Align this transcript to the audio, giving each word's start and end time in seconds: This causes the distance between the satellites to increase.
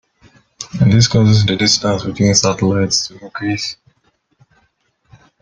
This 0.83 1.07
causes 1.07 1.45
the 1.45 1.55
distance 1.55 2.03
between 2.03 2.29
the 2.29 2.33
satellites 2.33 3.07
to 3.09 3.19
increase. 3.19 3.77